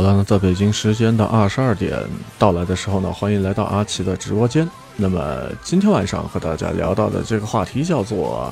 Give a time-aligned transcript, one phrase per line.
[0.00, 2.02] 好了，在北京时间的二十二点
[2.38, 4.66] 到来的时候呢，欢迎来到阿奇的直播间。
[4.96, 8.50] 那么今天晚上和大家聊到的这个话题叫做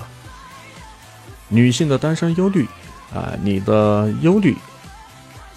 [1.49, 2.69] 女性的单身忧虑
[3.15, 4.55] 啊，你的忧虑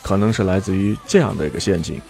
[0.01, 2.01] 可能是来自于这样的一个陷阱。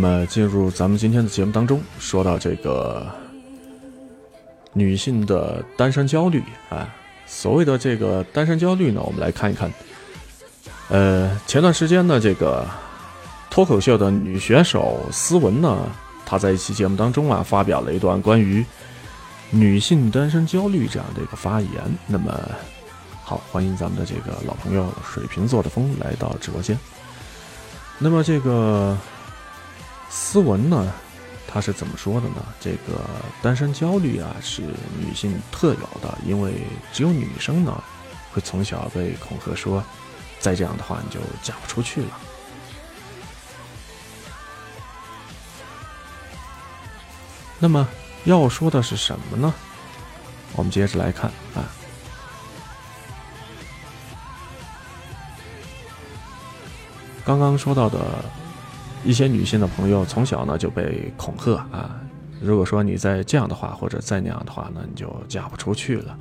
[0.00, 3.04] 么进入咱们今天的节目当中，说到这个
[4.72, 6.88] 女性的单身焦虑啊，
[7.26, 9.68] 所谓的这个单身焦虑呢，我们来看一看。
[10.88, 12.64] 呃，前段时间呢，这个
[13.50, 15.90] 脱口秀的女选手思文呢，
[16.24, 18.64] 她在一期节目当中啊，发表了一段关于
[19.50, 21.70] 女性单身焦虑这样的一个发言。
[22.06, 22.40] 那么，
[23.24, 26.78] 好，欢迎咱们的这个老朋友水瓶座的风来到直播间。
[27.98, 28.96] 那么这个。
[30.10, 30.92] 斯文呢，
[31.46, 32.44] 他是怎么说的呢？
[32.60, 33.04] 这个
[33.42, 34.62] 单身焦虑啊，是
[34.98, 36.54] 女性特有的，因为
[36.92, 37.82] 只有女生呢，
[38.32, 39.82] 会从小被恐吓说，
[40.40, 42.18] 再这样的话你就嫁不出去了。
[47.58, 47.88] 那么
[48.24, 49.54] 要说的是什么呢？
[50.54, 51.64] 我们接着来看啊，
[57.24, 58.24] 刚刚说到的。
[59.04, 62.00] 一些女性的朋友从小呢就被恐吓啊，
[62.40, 66.16] 如果说你再这样的话，或者再那样的话呢，你就嫁不出去了。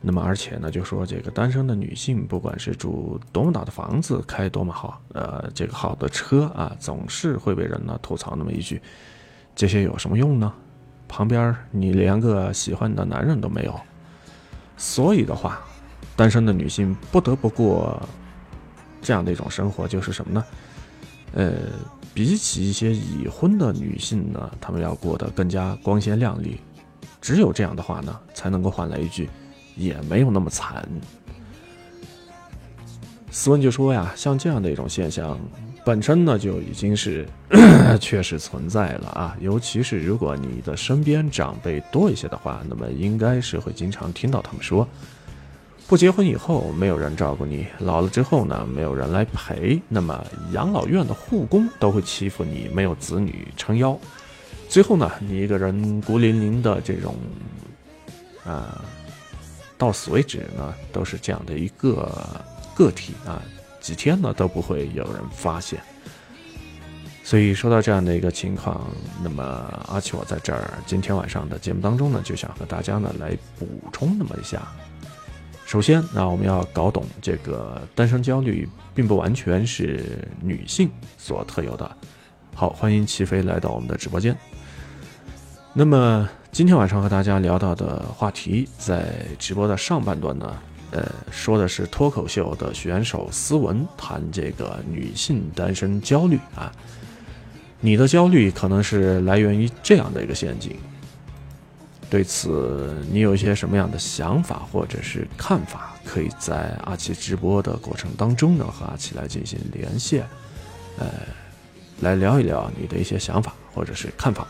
[0.00, 8.80] 那么而且呢，就说这个单身的女性，不管是住多么大的房子，开多么好呃这个好的车啊，总是会被人呢吐槽那么一句：
[9.56, 10.52] 这些有什么用呢？
[11.08, 13.74] 旁边你连个喜欢你的男人都没有。
[14.76, 15.60] 所以的话，
[16.14, 18.00] 单身的女性不得不过
[19.02, 20.44] 这样的一种生活，就是什么呢？
[21.32, 21.52] 呃。
[22.14, 26.58] 比起一些已婚的女性呢，她们要过得更加光鲜亮丽，
[27.20, 29.30] 只有这样的话呢，才能够换来一句
[29.76, 30.88] “也没有那么惨”。
[33.30, 35.38] 斯文就说呀，像这样的一种现象，
[35.84, 37.24] 本身呢就已经是
[38.00, 44.88] 确实存在了啊，尤其是如果你的身边长辈多一些的话，那么应该是会经常听到他们说。
[45.88, 50.22] 不结婚以后没有人照顾你，老了之后呢没有人来陪，那么
[50.52, 53.98] 养老院的护工都会欺负你，没有子女撑腰，
[54.68, 57.16] 最后呢你一个人孤零零的这种，
[58.44, 58.84] 啊，
[59.78, 62.12] 到死为止呢都是这样的一个
[62.74, 63.42] 个体啊，
[63.80, 65.80] 几天呢都不会有人发现。
[67.24, 68.90] 所以说到这样的一个情况，
[69.22, 69.42] 那么
[69.88, 74.70] 阿奇我在这儿今天晚上的节目当中呢，就想和大家呢来补充那么一下。
[75.68, 81.96] 首先，那我们要搞懂这个单身焦虑，并不完全是女性所特有的。
[82.54, 84.34] 好，欢迎齐飞来到我们的直播间。
[85.74, 90.58] 那么今天晚上和大家聊到的话题，在直播的上半段呢，
[90.90, 96.72] 呃，说的是脱口秀的选手思文谈这个女性单身焦虑啊。
[97.78, 100.74] 你的焦虑可能是来源于这样的一个陷阱。
[102.10, 105.94] 对此，你有一些什么样的想法或者是看法？
[106.06, 110.26] 可以在阿奇直播的过程当中呢，和阿奇来进行连线，
[110.98, 111.06] 呃，
[112.00, 114.46] 来聊一聊你的一些想法或者是看法。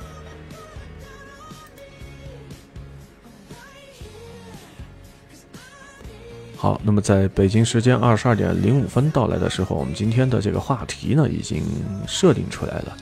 [6.57, 11.65] 好，那么在北京时间二十二点零五分到来的时候，我们今天的这个话题呢，已经
[12.07, 12.97] 设定出来了。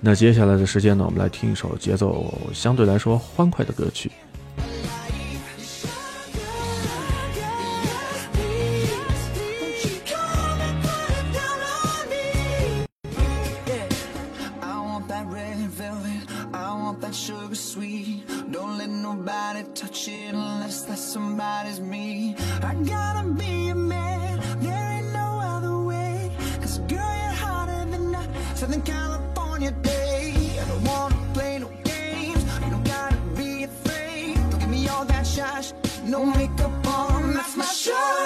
[0.00, 4.10] 那接下来的时间呢，我们来听一首节奏相对来说欢快的歌曲。
[17.50, 22.34] Sweet, don't let nobody touch it unless that somebody's me.
[22.62, 23.07] I got.
[36.08, 38.17] No makeup on, that's my show.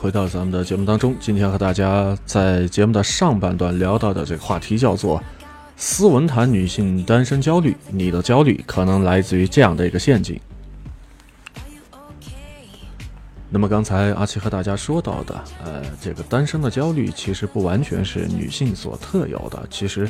[0.00, 5.22] 回到咱们的节目当中，今天和大家在节目的上半段聊到的这个话题叫做
[5.76, 10.40] “斯文坛女性单身焦虑”，你的焦虑可能来自于这样的一个陷阱。
[13.50, 20.08] 那么刚才阿奇和大家说到的，呃，这个单身的焦虑其实不完全是女性所特有的，其实，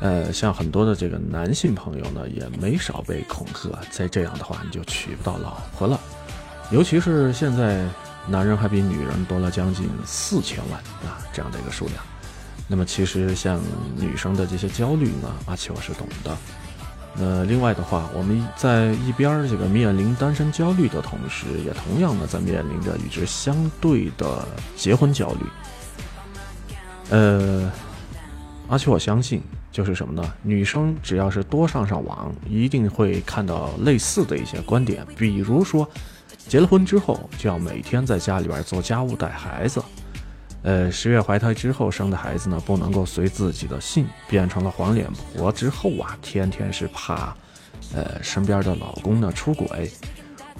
[0.00, 6.00] 呃，像很多的这个男性朋友呢，也没少被恐吓，再这样的话你就娶不到老婆了。
[6.70, 7.84] 尤其是现在，
[8.28, 11.96] 男人还比女人多了将近四千万啊，这样的一个数量。
[12.68, 13.60] 那么其实像
[13.96, 16.36] 女生的这些焦虑呢，阿奇我是懂的。
[17.14, 25.46] 那另外的话，我们在一边这个面临单身焦虑的同时，也同样的在面临着与之相对的结婚焦虑。
[27.10, 27.70] 呃，
[28.66, 30.32] 而且我相信，就是什么呢？
[30.42, 35.86] 女生只要是多上上网，一定会看到类似的一些观点，比如说，
[36.48, 39.82] 结了婚之后就要每天在家里边做家务、带孩子。
[40.64, 47.34] 呃，十月怀胎之后生的孩子呢，不能够随自己的姓，变成了黄脸婆之后啊，天天是怕，
[47.92, 49.90] 呃，身边的老公呢出轨，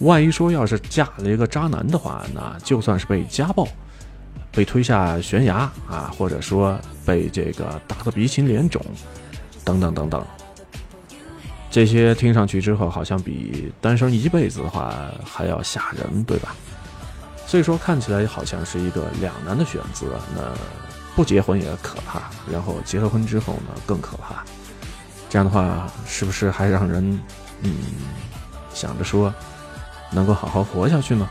[0.01, 3.69] 万一说要是嫁了一个渣男的话，那就算是被家暴，
[4.51, 6.77] 被推下悬崖啊，或者说
[7.07, 8.85] 被这个打得鼻青脸肿，
[9.65, 10.27] 等等等等，
[11.73, 16.55] 这些听上去之后，好像比单身一辈子的话还要吓人，对吧？
[17.47, 20.43] 所以说看起来好像是一个两难的选择，那
[21.17, 24.45] 不结婚也可怕，然后结了婚之后呢更可怕。
[25.31, 27.19] 这样的话是不是还让人
[27.63, 27.75] 嗯
[28.75, 29.33] 想着说
[30.11, 31.27] 能够好好活下去呢？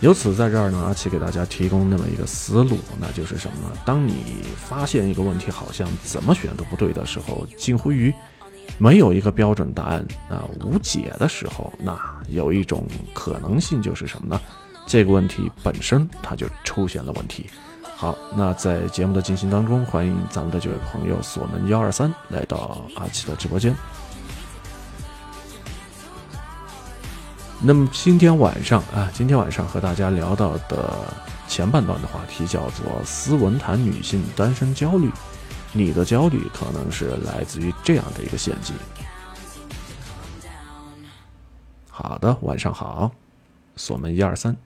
[0.00, 3.76] 由此在这儿呢，阿奇给大家提供那么一个思路，那就是什么呢？
[3.84, 8.10] 当你发现一个问题好像怎么选都不对的时候，近乎于。
[8.78, 14.40] 没有一个标准答案啊，无解的时候，那有一种可能性就是什么呢？
[14.86, 17.48] 这个问题本身它就出现了问题。
[17.96, 23.74] 好，那在节目的进行当中，欢迎咱们的这位朋友锁门幺二三来到阿奇的直播间。
[27.62, 30.90] 那么今天晚上啊，今天晚上和大家聊到的
[31.48, 35.08] 前半段的话题叫做“斯文谈女性单身焦虑”。
[35.76, 38.76] 你的焦虑可能是来自于这样的一个陷阱。
[41.90, 43.10] 好的，晚上好，
[43.74, 44.56] 锁门一二三。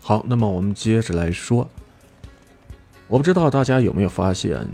[0.00, 1.68] 好，那么我们接着来说。
[3.08, 4.66] 我不知道大家有没有发现，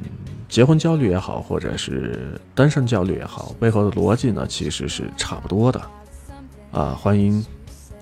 [0.48, 5.80] 结婚焦虑也好，或者是单身焦虑也好，背后的逻辑呢，其实是差不多的。
[6.70, 7.44] 啊，欢迎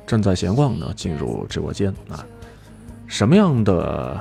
[0.06, 2.26] 正在闲逛呢进入直播间啊。
[3.06, 4.20] 什么样的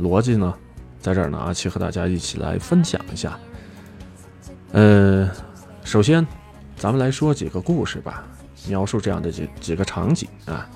[0.00, 0.52] 逻辑呢？
[1.00, 3.38] 在这儿呢，阿奇和大家一起来分享一下。
[4.72, 5.30] 呃，
[5.84, 6.26] 首先，
[6.76, 8.24] 咱们来说几个故事吧，
[8.66, 10.68] 描述这样的几几个场景啊，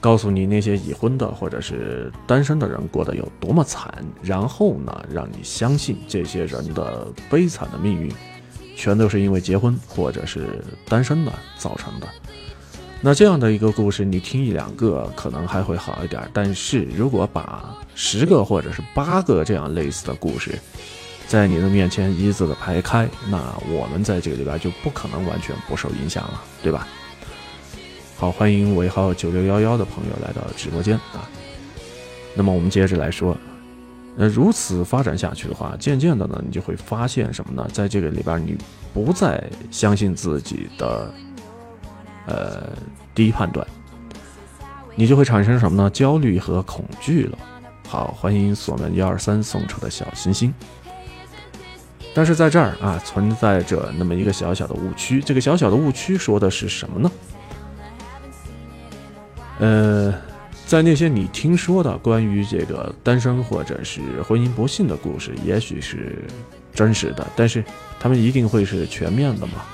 [0.00, 8.12] 告诉你那些已婚的或者是单身的人过得有多么惨，然后呢，让你相信这些人的悲惨的命运，
[8.74, 12.08] 全都是因为结婚或者是单身的造成的。
[13.02, 16.28] 那这样的一个故事，你听一两个可能还会好一点。
[16.32, 20.58] 但是如果把十个或者是八个这样类似的故事，
[21.28, 23.38] 在你的面前一字的排开，那
[23.70, 26.88] 我们在这个里边就不可能完全不受影响了，对吧？
[28.16, 31.28] 好，欢迎尾号九六幺幺的朋友来到直播间啊。
[32.34, 33.36] 那么我们接着来说，
[34.16, 37.68] 那如此发展下去的话，渐渐的呢，你就会发现什么呢？
[37.72, 38.56] 在这个里边，你
[38.92, 41.12] 不再相信自己的。
[42.26, 42.70] 呃，
[43.14, 43.66] 第一判断，
[44.94, 45.88] 你就会产生什么呢？
[45.90, 47.38] 焦虑和恐惧了。
[47.88, 50.52] 好，欢迎锁门幺二三送出的小心心。
[52.12, 55.20] 但是在这儿啊，存在着那么一个小小的误区。
[55.20, 57.10] 这个小小的误区说的是什么呢？
[59.58, 60.14] 呃，
[60.66, 66.24] 在那些你听说的关于这个单身或者是婚姻不幸的故事，也许是
[66.74, 67.62] 真实的，但是
[68.00, 69.64] 他们一定会是全面的吗？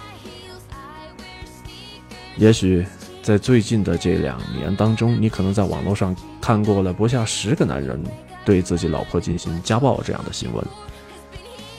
[2.36, 2.84] 也许
[3.22, 8.02] 在最近的这两年当中，你可能在网络上看过了不下十个男人
[8.44, 10.64] 对自己老婆进行家暴这样的新闻。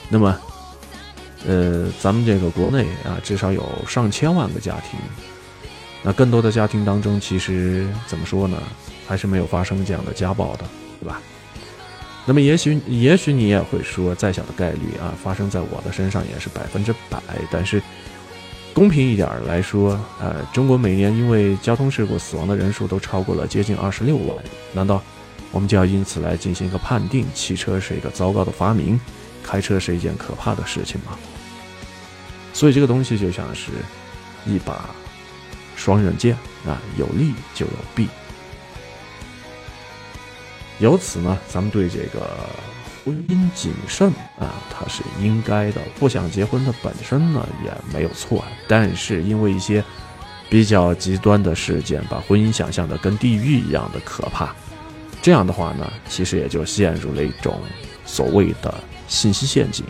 [0.08, 0.38] 那么，
[1.46, 4.98] 呃，咱们这个国内啊，至少有上千万个家庭。
[6.02, 8.56] 那更多的家庭当中，其实怎么说呢，
[9.06, 10.64] 还是没有发生这样的家暴的，
[11.00, 11.20] 对吧？
[12.26, 17.20] 那么，也许也许你也会说，再小的概率啊，发生在我的身上也是百分之百，
[17.50, 17.82] 但是。
[18.74, 24.36] 公平一点来说，呃，中国每年因为交通事故死亡的人数都超过了接近二十六万，
[24.72, 25.00] 难道
[25.52, 29.00] 我们就要因此来进行一个判定，汽车是一个糟糕的发明，
[29.44, 31.16] 开车是一件可怕的事情吗？
[32.52, 33.70] 所以这个东西就像是，
[34.44, 34.90] 一把
[35.76, 36.34] 双刃剑
[36.66, 38.08] 啊，有利就有弊。
[40.80, 42.28] 由此呢，咱们对这个
[43.04, 44.08] 婚姻谨慎
[44.38, 45.80] 啊，它是应该的。
[45.98, 49.84] 不想结婚的本身呢也没有错，但是因为一些
[50.48, 54.54] 比较极端的事件，把婚姻想象的跟地狱一样的可怕，
[55.20, 57.60] 这样的话呢，其实也就陷入了一种
[58.06, 58.72] 所谓的
[59.06, 59.84] 信息陷阱。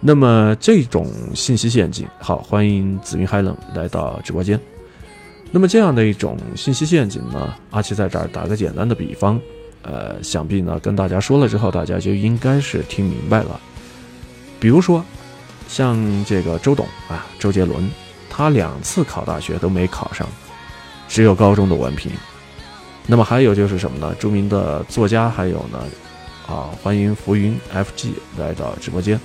[0.00, 4.58] 那么这种信息陷阱，好，欢迎紫云海冷来到直播间。
[5.50, 9.38] 那么这样的一种信息陷阱呢，阿奇在这儿打个简单的比方，
[9.82, 13.58] 呃，想必呢跟大家说了之后，大家就应该是听明白了。
[14.58, 15.04] 比如说，
[15.68, 17.90] 像这个周董啊，周杰伦，
[18.28, 20.26] 他两次考大学都没考上，
[21.08, 22.12] 只有高中的文凭。
[23.06, 24.14] 那么还有就是什么呢？
[24.18, 25.82] 著名的作家，还有呢，
[26.46, 29.18] 啊，欢迎浮云 FG 来到直播间。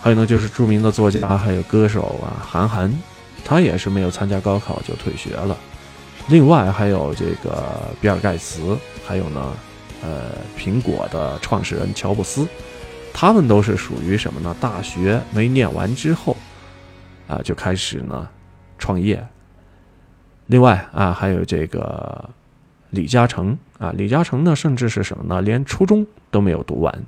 [0.00, 2.92] 还有呢，就是著名的作家，还有歌手啊，韩寒。
[3.44, 5.56] 他也是没有参加高考就退学了。
[6.28, 9.52] 另外还有这个比尔盖茨，还有呢，
[10.02, 12.46] 呃，苹果的创始人乔布斯，
[13.12, 14.54] 他们都是属于什么呢？
[14.60, 16.36] 大学没念完之后，
[17.28, 18.28] 啊，就开始呢
[18.78, 19.24] 创业。
[20.46, 22.28] 另外啊，还有这个
[22.90, 25.40] 李嘉诚啊，李嘉诚呢，甚至是什么呢？
[25.40, 27.02] 连初中都没有读完。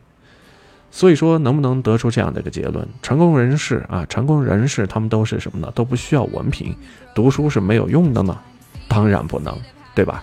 [0.90, 2.86] 所以说，能不能得出这样的一个结论？
[3.02, 5.72] 成功人士啊，成功人士他们都是什么呢？
[5.74, 6.72] 都不需要文凭，
[7.12, 8.38] 读书是没有用的呢？
[8.86, 9.58] 当然不能，
[9.92, 10.22] 对吧？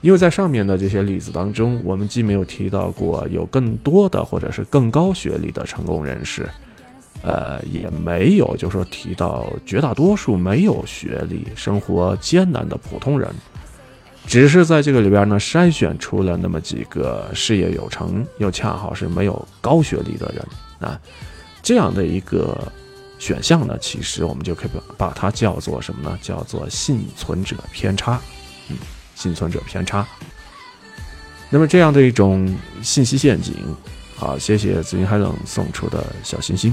[0.00, 6.48] 因为在上面的这些例子当中，我们既没有提到过有更多的或者是更高学历的成功人士，
[7.22, 13.28] 呃，也没有就是说提到绝大多数没有学历、生活艰难的普通人。
[14.26, 20.46] 只是在这个里边呢，筛选出了那么几个事业有成又恰好是没有高学历的人
[20.80, 21.00] 啊，
[21.62, 22.56] 这样的一个
[23.18, 26.18] 选项呢，其实我们就可以把它叫做什么呢？
[26.20, 28.20] 叫做幸存者偏差。
[28.68, 28.76] 嗯，
[29.18, 30.06] 幸存者偏差。
[31.50, 33.52] 那么这样的一种信息陷阱，
[34.14, 36.72] 好，谢谢紫云海冷送出的小心心。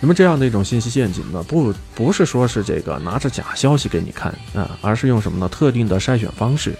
[0.00, 5.48] 那么这样的一种信息陷阱呢，不不是说是这个拿着假消息给你看啊，而是用什么呢？
[5.48, 6.74] 特定的筛选方式，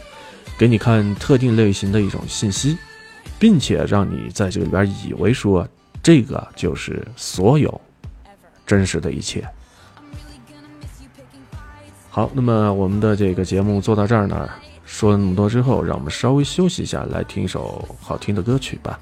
[0.58, 2.76] 给你看特定类型的一种信息，
[3.38, 5.68] 并且让你在这里边以为说
[6.02, 7.80] 这个就是所有
[8.66, 9.46] 真实的一切。
[12.12, 14.48] 好，那么我们的这个节目做到这儿呢，
[14.84, 18.98] 说了那么多之后，让我们稍微休息一下，来听一首好听的歌曲吧。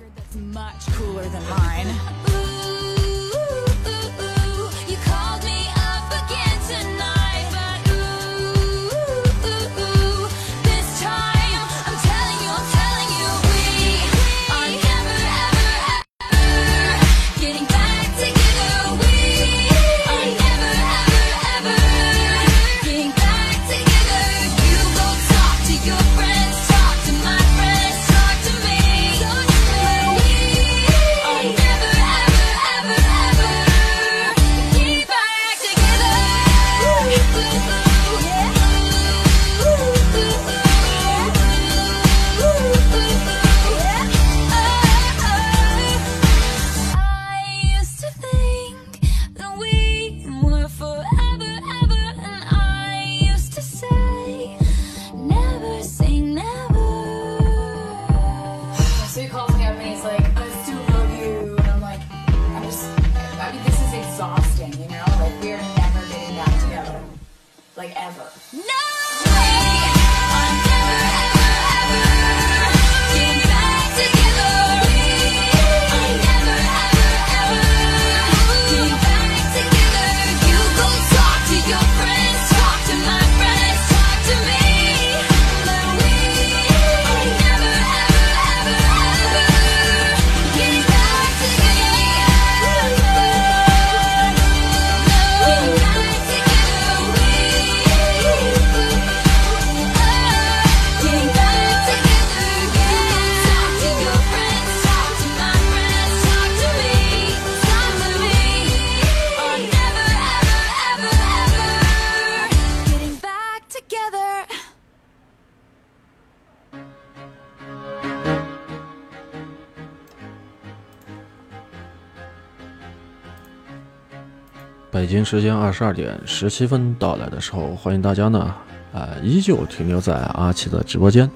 [125.18, 128.54] 京时间二十二点十七分到来的时候，欢迎大家呢，
[128.92, 131.28] 啊，依旧停留在阿奇的直播间。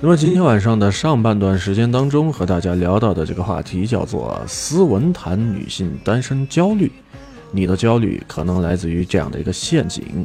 [0.00, 6.92] 那么今天晚上的上半段时间当中，和大家聊到的这个话题叫做“斯文谈女性单身焦虑”。
[7.50, 10.24] 你的焦虑可能来自于这样的一个陷阱。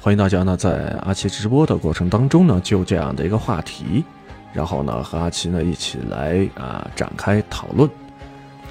[0.00, 4.04] 欢迎大家呢在阿奇直播的过程当中呢，就这样的一个话题，
[4.52, 7.90] 然后呢和阿奇呢一起来啊展开讨论。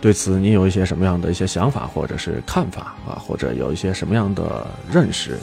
[0.03, 5.37] 对此，你有一些什么样的一些想法或者是看法啊，或者有一些什么样的认识，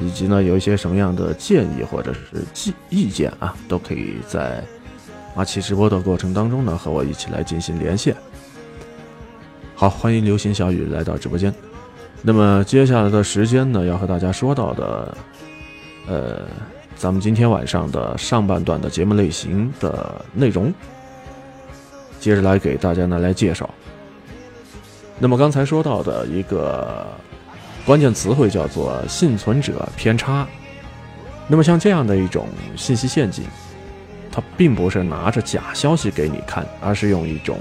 [0.00, 4.64] 以及呢有一些什么样的建议或者是意意见啊，都可以在
[5.34, 8.16] 阿奇直播的过程当中呢和我一起来进行连线。
[9.74, 11.52] 好，欢迎流星小雨来到直播间。
[12.22, 15.18] 那么接下来的时间呢，要和大家说到的，
[16.06, 16.40] 呃，
[16.96, 20.72] 咱们今天晚上的上半段的节目类型的内容，
[22.18, 23.68] 接着来给大家呢来介绍。
[25.18, 27.06] 那么刚才说到的一个
[27.84, 30.46] 关键词汇叫做幸存者偏差。
[31.48, 33.44] 那么像这样的一种信息陷阱，
[34.30, 37.58] 它并不是拿着假消息给你看，而是用一种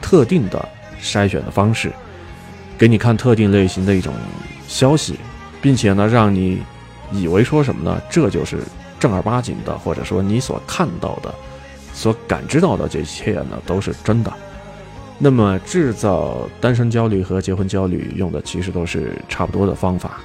[0.00, 0.68] 特定的
[1.00, 1.90] 筛选的方式，
[2.76, 4.12] 给你看特定类型的一种
[4.68, 5.18] 消息，
[5.60, 6.62] 并且呢，让你
[7.10, 8.00] 以为说什么呢？
[8.10, 8.58] 这就是
[9.00, 11.34] 正儿八经的，或者说你所看到的、
[11.94, 14.32] 所感知到的这一切呢，都是真的。
[15.24, 20.20] 那么，制造单身焦虑和结婚焦虑用的其实都是差不多的方法，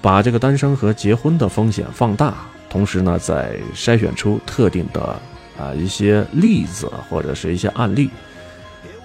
[0.00, 2.32] 把这个单身和结婚的风险放大，
[2.70, 5.20] 同时呢，再筛选出特定的
[5.58, 8.08] 啊一些例子或者是一些案例，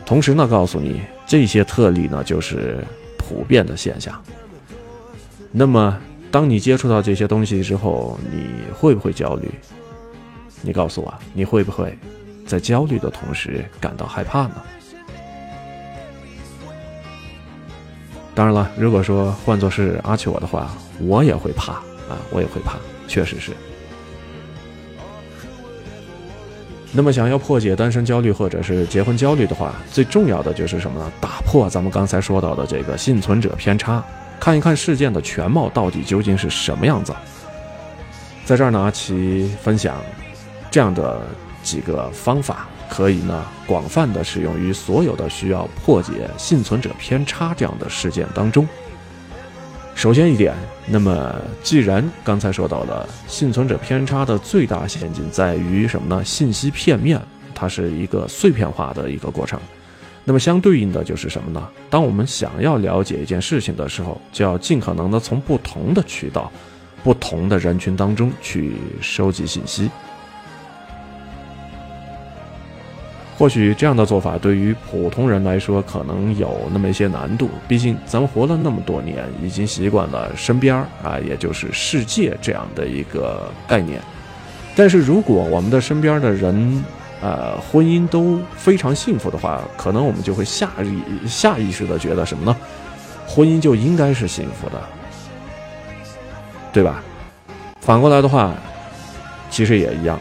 [0.05, 2.77] 同时呢，告诉你这些特例呢就是
[3.17, 4.13] 普遍的现象。
[5.51, 9.49] 那么，当你接触到这些东西之后，你会不会焦虑？
[10.61, 11.97] 你告诉我，你会不会
[12.45, 14.61] 在焦虑的同时感到害怕呢？
[18.35, 23.51] 当然了，如果说换作是阿秋我的话，我也会怕啊，我也会怕，确实是。
[26.91, 31.11] 那么，想要破解单身焦虑或者是结婚焦虑的话，最重要的就是什么呢？
[31.19, 34.03] 打破咱们刚才说到的这个幸存者偏差，
[34.39, 37.13] 看一看事件的全貌到底究竟是什么样子。
[38.45, 39.95] 在这儿呢，阿奇分享
[40.69, 41.21] 这样的
[41.63, 42.67] 几个方法。
[42.93, 48.67] 可以呢，广泛的使用于所有的需要破解幸存者偏差这样的事件当中。
[49.95, 50.53] 首先一点，
[50.85, 56.23] 那么既然刚才说到了幸存者偏差的最大陷阱在于什么呢？
[56.23, 57.19] 信息片面，
[57.55, 59.59] 它是一个碎片化的一个过程。
[60.23, 61.67] 那么相对应的就是什么呢？
[61.89, 66.51] 当我们想要了解一件事情的时候，就要尽可能的从不同的渠道、
[67.03, 69.89] 不同的人群当中去收集信息。
[73.37, 83.99] 或许这样的做法对于普通人来说可能有那么一些难度，毕竟咱们活了那么多年，已经习惯了身边啊，也就是世界这样的一个概念。
[84.75, 86.83] 但是如果我们的身边的人，
[87.21, 92.55] 呃，婚姻都非常幸福的话，可能我们就会下意下意识的觉得什么呢？
[93.27, 94.81] 婚姻就应该是幸福的，
[96.71, 97.01] 对吧？
[97.81, 98.53] 反过来的话，
[99.49, 100.19] 其实也一样。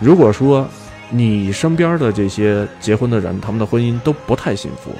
[0.00, 0.68] 如果说，
[1.10, 4.90] 你身边的这些结婚的人，他们的婚姻都不太幸福，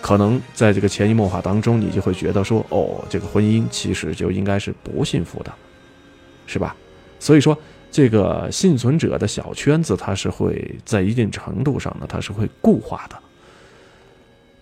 [0.00, 5.52] 可能在这个潜移默化当中，你就会觉得说，哦，这个婚姻其实就应该是不幸福的，
[6.46, 6.74] 是吧？
[7.20, 7.56] 所以说，
[7.90, 13.16] 这个幸存者的小圈子，它是会在一定程度上呢，它是会固化的。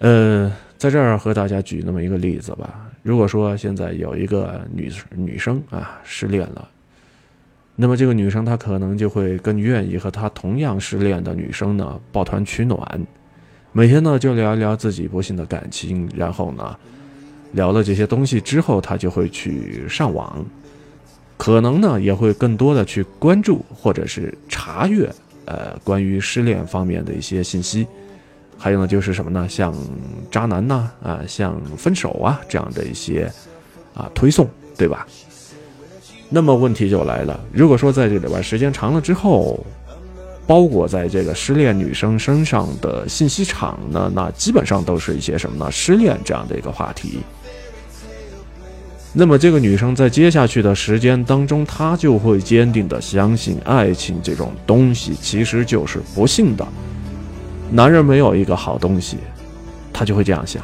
[0.01, 6.69] 呃，在这儿和大家举那么一个例子吧，如果说现在有一个女女生啊失恋了。
[7.81, 13.07] 那么这个女生她可能就会更愿意和她同样失恋的女生呢抱团取暖，
[13.71, 16.77] 每天呢就聊一聊自己不幸的感情，然后呢
[17.53, 20.45] 聊了这些东西之后，她就会去上网，
[21.37, 25.09] 可能呢也会更多的去关注或者是查阅
[25.45, 27.87] 呃关于失恋方面的一些信息，
[28.59, 29.49] 还有呢就是什么呢？
[29.49, 29.73] 像
[30.33, 33.31] 渣男呐啊像分手啊这样的一些
[33.95, 35.07] 啊推送，对吧？
[36.31, 39.59] 那么问题就来了，如果说在这里边时间长了之后，
[40.47, 45.71] 包裹在这个失恋女生身上的信息场呢，那基本上都是一些什么呢？
[45.71, 47.21] 失恋这样的一个话题。
[49.13, 56.67] 那么这个女生在接下去的时间当中，她就会坚定的相信爱情这种东西其实就是不幸的，
[57.71, 59.17] 男人没有一个好东西，
[59.93, 60.63] 她就会这样想。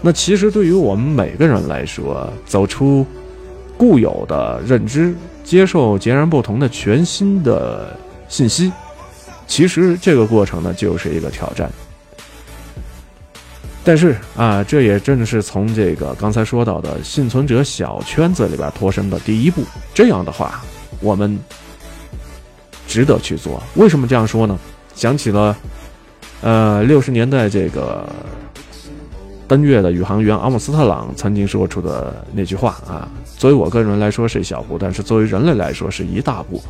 [0.00, 3.04] 那其实对于我们每个人来说，走出
[3.76, 7.96] 固有的认知，接受截然不同的全新的
[8.28, 8.72] 信息，
[9.46, 11.70] 其实这个过程呢就是一个挑战。
[13.84, 19.64] 但是啊，这也正是从这个刚才说到的幸存者小圈子里边脱身的第一步。
[19.94, 20.62] 这样的话，
[21.00, 21.38] 我们
[22.86, 23.62] 值得去做。
[23.76, 24.58] 为什么这样说呢？
[24.94, 25.56] 想起了
[26.42, 28.06] 呃，六十年代这个
[29.48, 33.08] 登月的宇航员阿姆斯特朗曾经说出的那句话啊，
[33.38, 36.62] 作为我个人来说是一小步，但是作为人类来说是一大步。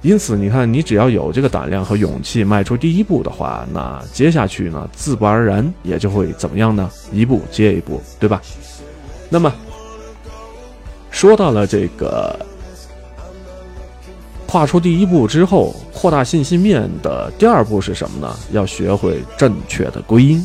[0.00, 6.90] 因此，你看，你只要有这个胆量和勇气迈出第一步的话，那接下去呢，自不而然也就会怎么样呢？
[7.12, 8.40] 一步接一步，对吧？
[9.28, 9.52] 那么，
[11.10, 12.34] 说到了这个
[14.46, 18.34] 跨出第一步之后，扩大信息面的第二步是什么呢？
[18.52, 20.42] 要学会正确的归因。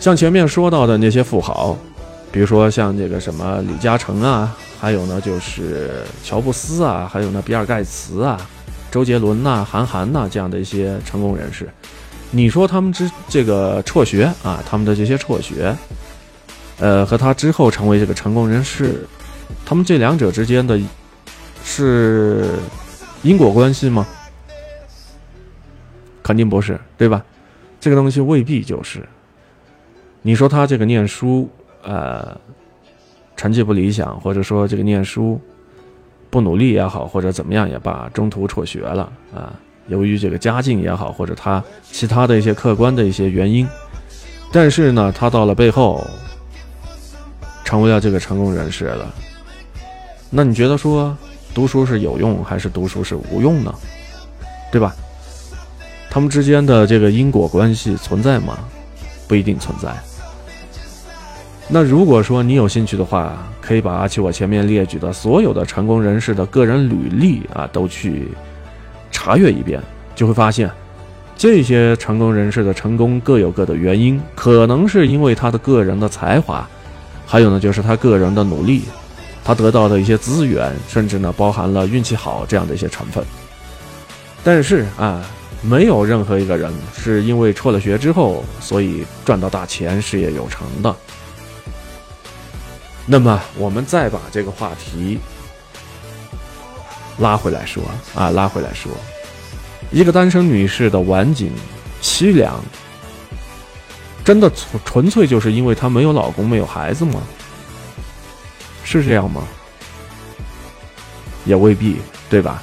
[0.00, 1.76] 像前面说到的那些富豪，
[2.30, 4.56] 比如说像这个什么李嘉诚啊。
[4.78, 8.38] 还有呢，就是乔布斯啊，还有呢，比尔盖茨啊，
[8.90, 11.66] 周杰伦呐，韩寒呐，这样的一些成功人士，
[12.30, 15.74] 你说他们之这个辍学啊，他们的这些辍学，
[16.78, 19.06] 呃，和他之后成为这个成功人士，
[19.64, 20.78] 他们这两者之间的，
[21.64, 22.44] 是
[23.22, 24.06] 因果关系吗？
[26.22, 27.24] 肯定不是，对吧？
[27.80, 29.08] 这个东西未必就是。
[30.26, 31.48] 你说他这个念书，
[31.84, 32.36] 呃。
[33.36, 35.38] 成绩不理想，或者说这个念书
[36.30, 39.52] 不努力也好，或者怎么样也罢，中途辍学了啊。
[39.88, 43.68] 由于这个家境也好，或者他其他的一些客观的一些原因，
[44.50, 46.02] 但是呢，他到了背后
[47.62, 49.14] 成为了这个成功人士了。
[50.30, 51.14] 那你觉得说
[51.54, 53.74] 读书是有用还是读书是无用呢？
[54.72, 54.96] 对吧？
[56.08, 58.58] 他们之间的这个因果关系存在吗？
[59.28, 59.94] 不一定存在。
[61.68, 68.28] 那如果说你有兴趣的话，可以把阿奇我前面列举的所有的成功人士的个人履历啊，都去
[69.10, 69.80] 查阅一遍，
[70.14, 70.70] 就会发现，
[71.36, 76.64] 这些成功人士的成功各有各的原因，可能是因为他的个人的才华，
[77.26, 78.82] 还有呢就是他个人的努力，
[79.44, 83.24] 他得到的一些资源，甚至呢包含了运气好这样的一些成分。
[84.44, 85.20] 但是啊，
[85.62, 90.94] 没有任何一个人是因为辍了学之后，所以赚到大钱、事业有成的。
[93.08, 95.20] 那么，我们再把这个话题
[97.18, 97.80] 拉回来说
[98.16, 98.90] 啊，拉回来说，
[99.92, 101.52] 一个单身女士的晚景
[102.02, 102.60] 凄凉，
[104.24, 107.22] 真的纯纯粹就是因为她没有老公、没有孩子吗？
[108.82, 109.46] 是这样吗？
[111.44, 112.60] 也未必，对吧？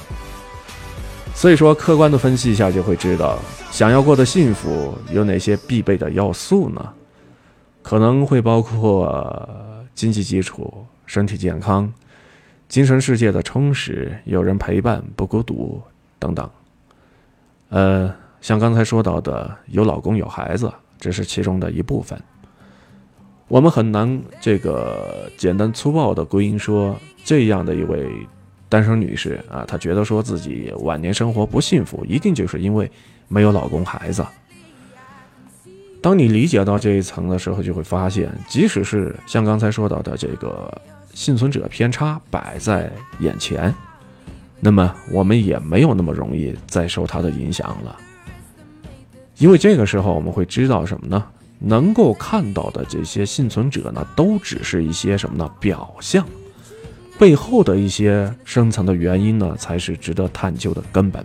[1.34, 3.38] 所以说，客观的分析一下就会知道，
[3.70, 6.86] 想要过得幸福，有哪些必备的要素呢？
[7.82, 9.73] 可能会包括。
[9.94, 11.92] 经济基础、身体健康、
[12.68, 15.80] 精神世界的充实、有人陪伴、不孤独
[16.18, 16.48] 等等。
[17.68, 22.20] 呃，像刚才说到的，有老公有孩子，这是其中的一部分。
[23.48, 28.08] 我们很难这个简单粗暴的归因说，这样的一位
[28.68, 32.90] 单身女士啊，她觉得说自己晚年生活不幸福，一定就是因为
[33.28, 34.24] 没有老公孩子。
[36.04, 40.70] 当你理解到这一层的时候，就会发现，即使是像刚才说到的这个
[41.14, 43.74] 幸存者偏差摆在眼前，
[44.60, 47.96] 那么我们也没有那么容易再受它的影响了。
[49.38, 51.24] 因为这个时候我们会知道什么呢？
[51.58, 55.50] 能够看到的这些幸存者呢，都只是一些什么呢？
[55.58, 56.22] 表象，
[57.18, 61.24] 背后的一些深层的原因呢，才是值得探究的根本。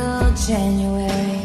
[0.00, 1.42] till January.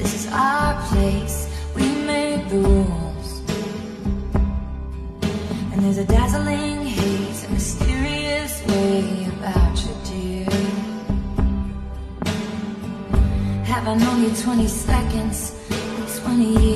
[0.00, 1.36] This is our place,
[1.74, 3.28] we made the rules.
[5.70, 10.50] And there's a dazzling haze, a mysterious way about you, dear.
[13.70, 15.38] Have I known you 20 seconds,
[16.20, 16.75] 20 years?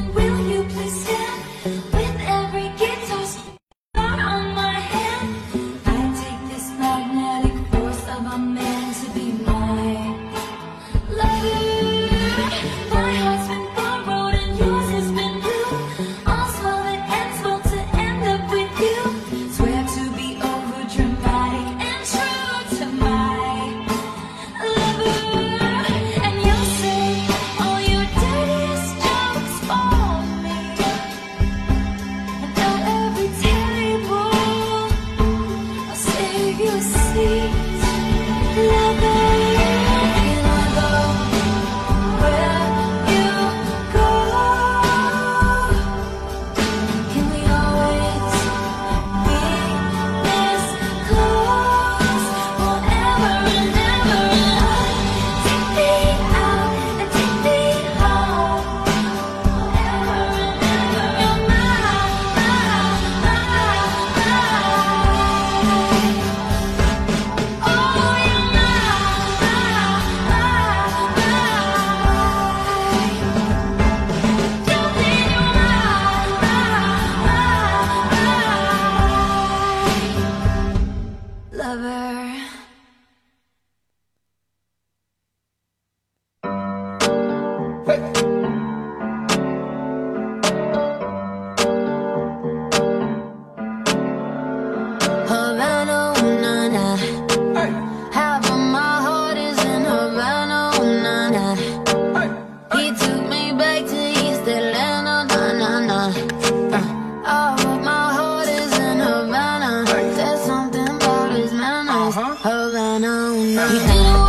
[113.69, 114.20] 你。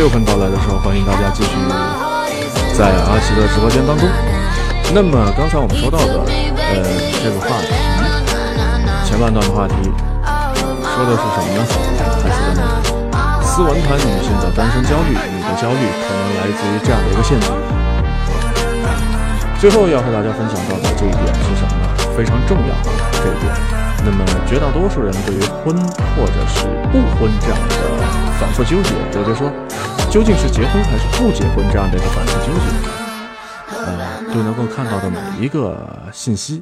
[0.00, 1.50] 六分到来的时候，欢迎大家继续
[2.72, 4.08] 在阿奇的直播间当中。
[4.96, 6.24] 那么刚才我们说到的，
[6.56, 6.80] 呃，
[7.20, 7.68] 这个话题，
[9.04, 11.60] 前半段的话题说的是什么呢？
[12.16, 12.64] 还是什么？
[13.44, 17.52] 斯文谈女性的单身焦虑，你的焦虑可能来自于这样的一个陷阱。
[19.60, 22.16] 最后要和大家分享到的这一点是什么呢？
[22.16, 23.52] 非常重要啊，这一点。
[24.00, 25.76] 那么绝大多数人对于婚
[26.16, 28.00] 或者是不婚这样的
[28.40, 29.52] 反复纠结，也就说，
[30.10, 36.60] 究竟是结婚还是不结婚这样的一个反复纠结，呃，对能够看到的每一个信息，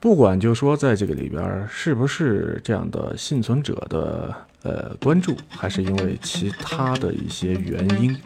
[0.00, 8.18] 不管就说在这个里边是不是这样的幸存者的呃关注，还是因为其他的一些原因，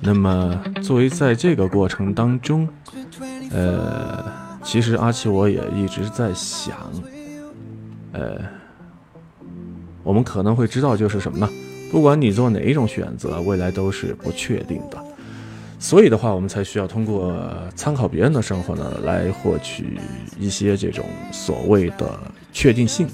[0.00, 2.66] 那么作为在这个过程当中，
[3.50, 4.24] 呃，
[4.64, 6.74] 其实阿奇我也一直在想，
[8.12, 8.40] 呃，
[10.02, 11.46] 我们可能会知道就是什么呢？
[11.90, 15.02] 不管你做哪一种选择，未来都是不确定的。
[15.78, 17.38] 所以的话，我们才需要通过
[17.74, 19.98] 参考别人的生活呢，来获取
[20.38, 22.18] 一些这种所谓的
[22.52, 23.06] 确定性。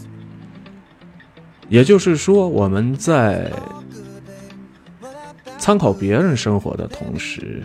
[1.68, 3.51] 也就是说，我们在
[5.59, 7.62] 参考别人生活的同时，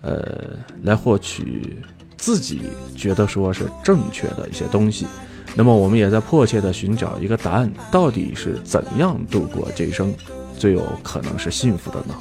[0.00, 1.76] 呃，来获取
[2.16, 2.62] 自己
[2.96, 5.06] 觉得说是正确的一些东西。
[5.56, 10.14] 那么，我们也在迫切的寻找一个答案：到底是怎样度过这一生，
[10.56, 12.14] 最有可能是幸福的呢？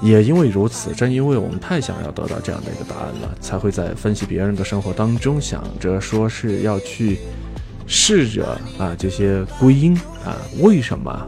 [0.00, 7.18] 也因为如此，正因为我们太想要得到这样的一个答案了，才会在分析别人的生活当中，想着说是要去
[7.86, 8.46] 试着
[8.78, 11.26] 啊这些归因啊，为什么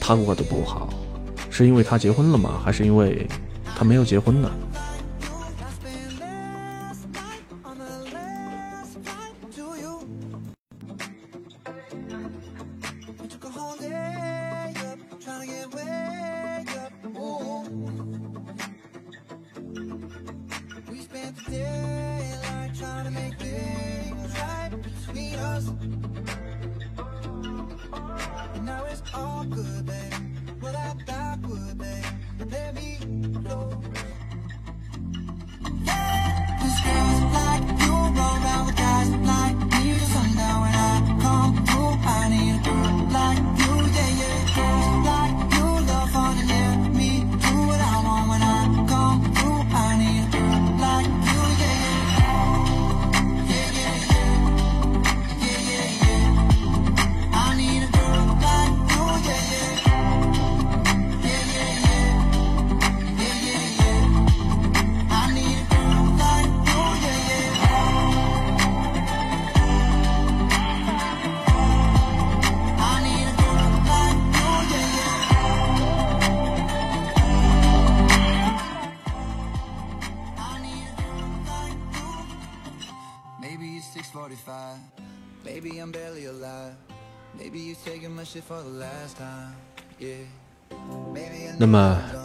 [0.00, 0.88] 他过得不好？
[1.50, 2.58] 是因为他结婚了吗？
[2.64, 3.28] 还是因为
[3.76, 4.50] 他没有结婚呢？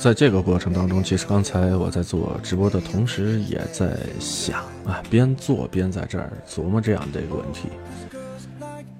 [0.07, 7.67] 在这个过程当中，其实刚才我在做直播的同时，也在想啊，边做边在这儿琢磨这样的一个问题：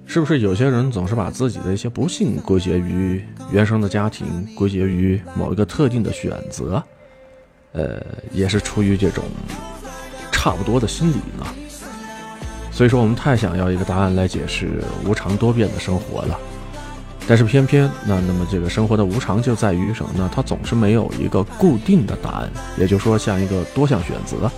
[0.04, 6.84] 是不是有些人总是把自己的一些不幸归结于原生的家庭，归结于某一个特定的选择？
[7.72, 9.24] 呃，也是出于这种
[10.30, 11.46] 差不多的心理呢？
[12.70, 16.38] 所以说，我们太想要一个答案来解释无常多变的生活了。
[17.28, 20.30] 但是偏偏那那么这个生活的无常就在于什么呢？
[20.34, 24.50] 它总是没有一个固定的答案，也就是说像一个多项选择，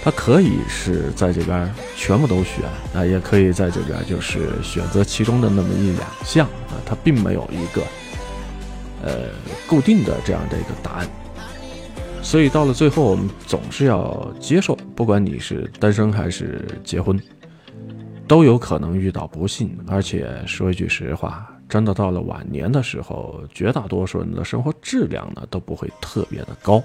[0.00, 2.64] 它可以是在这边全部都选
[2.94, 7.82] 啊，也可以在这边就是选择其中的那么一两项啊，它并没有一个
[9.02, 9.30] 呃
[9.66, 11.08] 固定的这样的一个答案。
[12.22, 17.20] 所以到了最后，我们总是要接受，不管你是单身还是结婚，
[18.28, 19.76] 都有可能遇到不幸。
[19.88, 21.51] 而且说一句实话。
[21.72, 26.82] 真的到了晚年的时候，绝大多数人的生活质量呢都不会特别的高。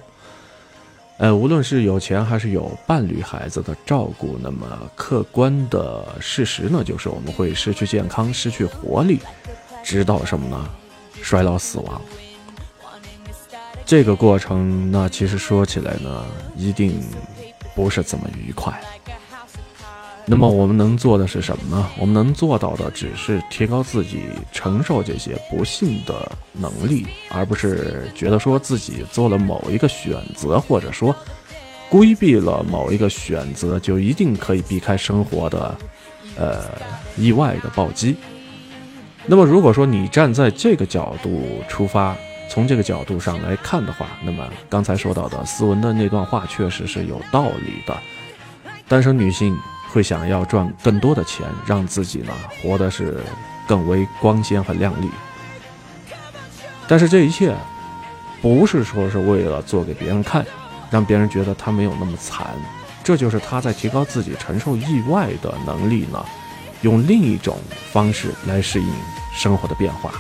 [1.18, 9.20] 呃，无论是有钱还是有伴侣、孩子的照顾，那么客观的事实呢，就是我们会失去健康、失去活力，
[9.84, 10.70] 直到什么呢？
[11.22, 12.02] 衰老、死亡。
[13.86, 16.26] 这个过程，那其实说起来呢，
[16.56, 16.98] 一定
[17.76, 18.82] 不是这么愉快。
[20.30, 21.90] 那么我们能做的是什么呢？
[21.98, 31.16] 我们能做到的只是提高自己承受这些不幸的能力，而不是觉得说自己做了某一个选择，或者说
[31.90, 35.78] 规避了某一个选择，就一定可以避开生活的
[36.38, 36.66] 呃
[37.16, 38.18] 意外的暴击。
[39.26, 42.14] 那么如果说你站在这个角度出发，
[42.50, 47.98] 从这个角度上来看的话，那么刚才说到的斯文的那段话确实是有道理的。
[48.90, 49.58] 单身女性。
[49.90, 53.22] 会想要赚更多的钱，让自己呢活的是
[53.68, 55.10] 更为光鲜和亮丽。
[56.88, 57.56] 但是这一切，
[58.42, 60.46] 不是说是为了做给别人看，
[60.90, 62.48] 让别人觉得他没有那么惨。
[63.04, 66.24] 这就是他在提高自己承受意外的能力呢，
[66.82, 67.58] 用另一种
[67.92, 68.88] 方式来适应
[69.34, 70.12] 生活的变化。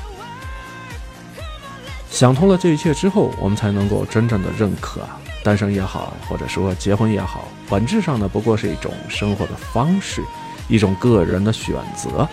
[2.09, 5.01] 想通了这一切之后，我们才能够真正的认可。
[5.47, 10.21] 单身也好，或者说结婚也好，本质上呢不过是一种生活的方式，
[10.67, 12.27] 一种个人的选择。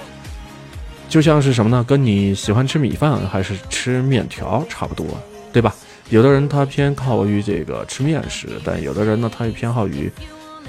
[1.09, 1.85] 就像是什么呢？
[1.85, 5.07] 跟你喜欢吃米饭还是吃面条差不多，
[5.53, 5.73] 对吧？
[6.11, 10.11] 有的人他偏好于这个吃面食，但有的人呢他又偏好于，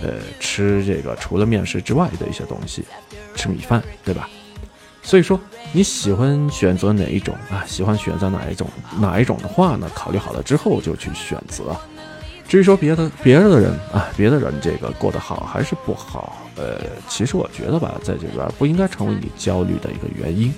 [0.04, 2.86] 呃，吃这个除了面食之外的一些东西，
[3.34, 4.30] 吃米饭，对吧？
[5.02, 5.40] 所以说
[5.72, 7.66] 你喜欢选择哪一种啊？
[7.66, 8.68] 喜欢选择哪一种？
[9.00, 9.90] 哪一种的话呢？
[9.96, 11.76] 考虑好了之后就去选择。
[12.48, 16.80] 至于说别的别人的人啊，别的人这个过得好还是不好，呃，
[17.10, 20.54] 其实我觉得吧，在这边不应该成为你焦虑的一个原因。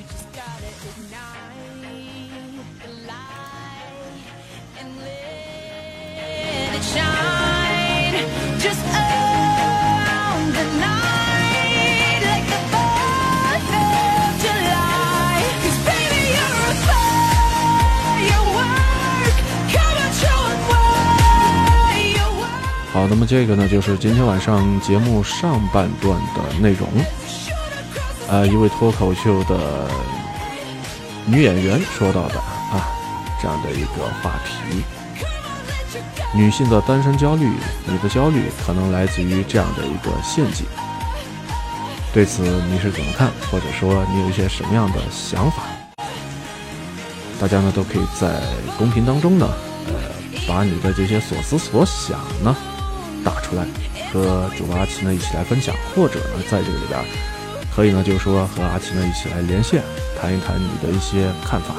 [23.28, 26.88] 这个呢，就是今天晚上节目上半段的内容。
[28.30, 29.90] 呃，一位脱口秀的
[31.26, 32.88] 女演员说到的啊，
[33.42, 34.82] 这样的一个话题：
[36.34, 37.52] 女性的单身焦虑，
[37.86, 40.66] 你的焦虑可能来自于这样的一个陷阱。
[42.14, 43.30] 对此你是怎么看？
[43.52, 45.64] 或者说你有一些什么样的想法？
[47.42, 48.40] 大家呢都可以在
[48.78, 49.46] 公屏当中呢，
[49.88, 49.94] 呃，
[50.48, 52.56] 把你的这些所思所想呢。
[53.28, 53.68] 打出来，
[54.14, 56.98] 和主播阿奇呢一起来分享，或者呢在这个里边，
[57.76, 59.84] 可以呢就是说和阿奇呢一起来连线，
[60.18, 61.76] 谈一谈你的一些看法。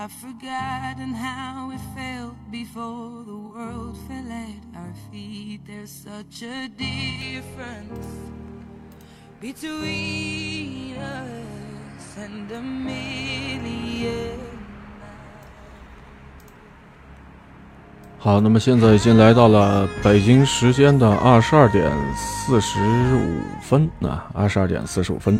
[0.00, 5.60] I've forgotten how it felt before the world fell at our feet.
[5.66, 8.06] There's such a difference
[9.42, 14.38] between us and a million.
[18.18, 22.80] 好，那么现在已经来到了北京时间的二十二点四十
[23.16, 25.38] 五分，那二十二点四十五分，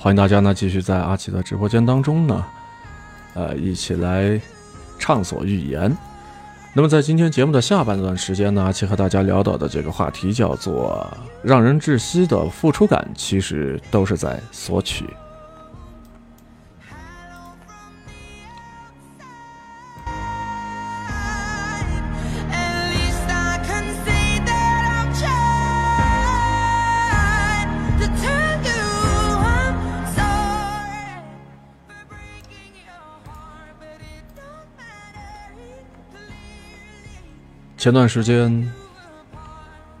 [0.00, 2.44] 欢迎大家呢继续在阿奇的直播间当中呢，
[3.34, 4.40] 呃，一起来
[4.98, 5.96] 畅所欲言。
[6.74, 11.04] 那么在今天节目的下半段时间呢，阿奇和大家聊到的这个话题叫做
[11.42, 15.04] “让人窒息的付出感”，其实都是在索取。
[37.78, 38.72] 前段时间，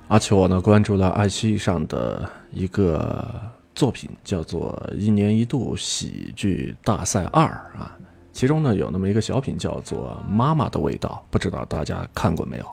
[0.08, 3.24] 阿奇我呢关注了爱奇艺上的一个
[3.72, 7.44] 作品，叫做《一年一度喜剧大赛二》
[7.80, 7.96] 啊，
[8.32, 12.66] 其中呢有那么一个小品叫做《妈妈的味道》，不知道大家看过没有？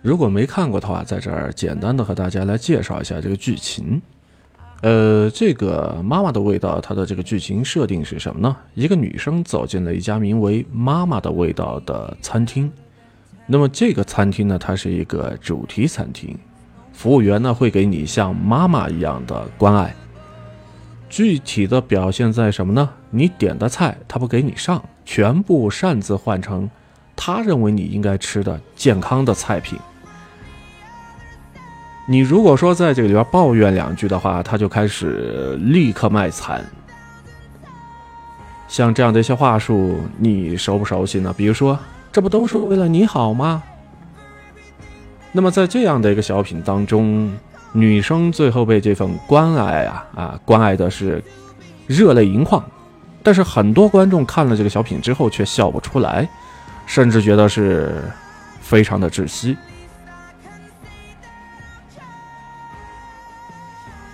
[0.00, 4.00] 如果没看过的话，在这儿简单的和大家来介绍一下这个剧情。
[4.82, 8.56] 呃，这个《妈妈的味道》它的这个剧情设定是什么呢？
[8.74, 12.70] 一个女生走进了一家名为“妈妈的味道”的餐厅。
[13.46, 16.38] 那么这个餐厅呢，它是一个主题餐厅，
[16.92, 19.94] 服务员呢会给你像妈妈一样的关爱。
[21.10, 22.90] 具体的表现在什么呢？
[23.10, 26.68] 你点的菜他不给你上，全部擅自换成
[27.14, 29.78] 他认为你应该吃的健康的菜品。
[32.08, 36.64] 你如果说在这里边抱怨两句的话，他就开始立刻卖惨。
[38.66, 41.32] 像这样的一些话术，你熟不熟悉呢？
[41.36, 41.78] 比如说，
[42.14, 43.60] 这不都是为了你好吗？
[45.32, 47.36] 那么在这样的一个小品当中，
[47.72, 51.20] 女生最后被这份关爱啊啊关爱的是
[51.88, 52.62] 热泪盈眶，
[53.20, 56.28] 但是很多观众看了这个小品之后却笑不出来，
[56.86, 58.04] 甚至觉得是
[58.60, 59.56] 非常的窒息。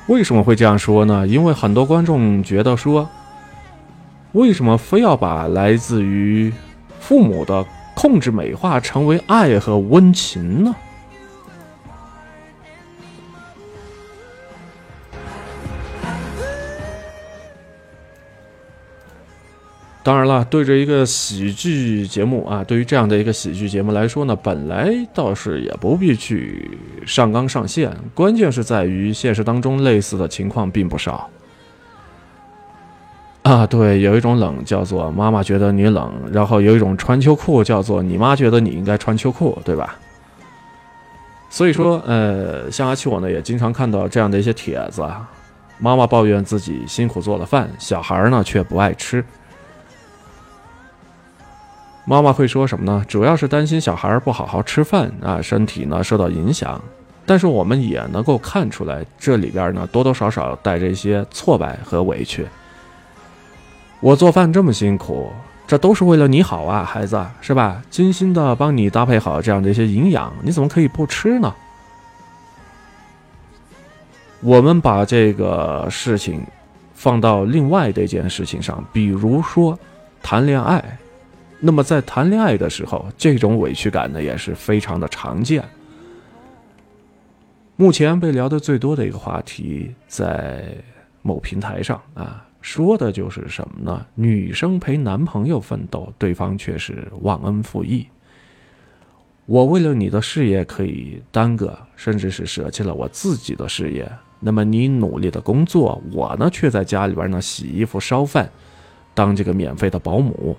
[0.06, 1.26] 为什么会这样说呢？
[1.26, 3.06] 因为很多观众觉得说，
[4.32, 6.50] 为什么非要把来自于
[6.98, 7.62] 父母的
[8.00, 10.74] 控制美化成为爱和温情呢？
[20.02, 26.70] 当然了，对着一个喜剧节目啊，对于这样的一个喜剧节目来说呢，本来倒是也不必去
[27.04, 31.28] 上纲上线，关键是在于现实当中类似的情况并不少。
[33.50, 39.96] 啊，对，有一种冷叫做妈妈觉得你冷，然后有一种穿秋裤叫做你妈觉得你应该穿秋裤，对吧？
[41.48, 45.28] 所以说，呃，像阿七我呢也经常看到这样的一些帖子啊，
[45.80, 49.24] 妈妈抱怨自己辛苦做了饭，小孩儿呢却不爱吃。
[52.04, 53.04] 妈妈会说什么呢？
[53.08, 56.80] 主要是担心小孩不好好吃饭啊，身体呢受到影响。
[57.26, 62.46] 但是我们也能够看出来，这里边呢多多少少带着一些挫败和委屈。
[64.00, 65.30] 我做饭这么辛苦，
[65.66, 67.82] 这都是为了你好啊，孩子，是吧？
[67.90, 71.54] 精心的帮你搭配好这样的一些营养，你怎么可以不吃呢？
[74.40, 76.42] 我们把这个事情
[76.94, 79.78] 放到另外的一件事情上，比如说
[80.22, 80.98] 谈恋爱。
[81.62, 85.62] 那么在谈恋爱的时候，这种委屈感呢也是非常的常见。
[87.76, 90.64] 目前被聊得最多的一个话题，在
[91.20, 94.06] 某平台上啊，说的就是什么呢？
[94.14, 98.06] 女生陪男朋友奋斗，对方却是忘恩负义。
[99.46, 104.10] 我为了你的事业可以耽搁，甚至是舍弃了我自己的事业。
[104.38, 108.48] 那么你努力的工作，我呢却在家里边呢洗衣服、烧饭，
[109.14, 110.56] 当这个免费的保姆。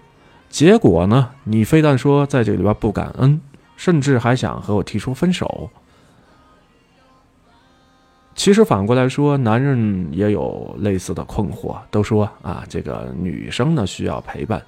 [0.50, 3.40] 结果呢，你非但说在这里边不感恩，
[3.78, 5.70] 甚至还想和我提出分手。
[8.42, 14.60] 其实反过来说，男人也有类似的困惑，都说啊，这个女生呢需要陪伴，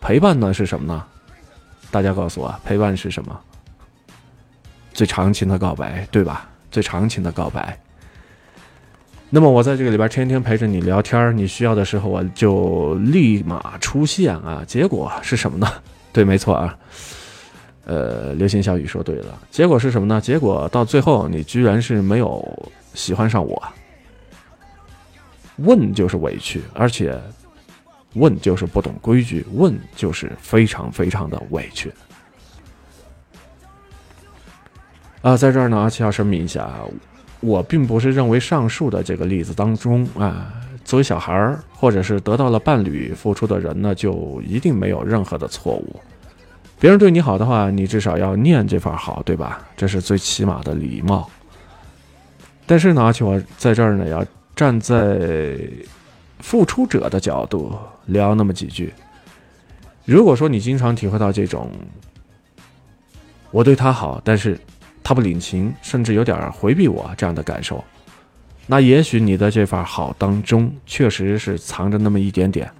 [0.00, 1.04] 陪伴呢是什么呢？
[1.90, 3.38] 大家告诉我，陪伴是什么？
[4.94, 6.48] 最长情的告白，对吧？
[6.70, 7.78] 最长情的告白。
[9.28, 14.64] 那么我在这个里边天天陪着你聊天，你需要的时候我就立马出现啊。
[14.66, 15.70] 结果是什么呢？
[16.10, 16.74] 对，没错啊。
[17.84, 20.18] 呃，流星小雨说对了，结果是什么呢？
[20.18, 23.62] 结果到最后你居然是没有喜欢上我。
[25.56, 27.20] 问就是委屈，而且
[28.14, 31.92] 问就是不懂规矩，问就是非常非常的委屈。
[35.20, 36.70] 啊，在这儿呢，阿七要声明一下，
[37.40, 40.50] 我并不是认为上述的这个例子当中啊，
[40.82, 46.00] 作为小孩儿或者是得到了伴侣付出的人呢，就一定没有任何的错误。
[46.78, 49.62] 别人对你好的话，你至少要念这份好，对吧？
[49.76, 51.30] 这是最起码的礼貌。
[52.70, 55.58] 但是呢，阿七我在这儿呢，要站在
[56.38, 58.94] 付出者的角度聊那么几句。
[60.04, 61.68] 如果说你经常体会到这种，
[63.50, 64.56] 我对他好，但是
[65.02, 67.82] 他不领情，甚至有点回避我这样的感受，
[68.68, 72.70] 那也许你的这份好当中，确实是藏着那么一点点，